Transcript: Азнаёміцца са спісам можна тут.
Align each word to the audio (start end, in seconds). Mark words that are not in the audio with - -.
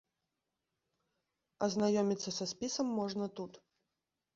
Азнаёміцца 1.67 2.29
са 2.41 2.45
спісам 2.57 2.87
можна 2.99 3.25
тут. 3.41 3.53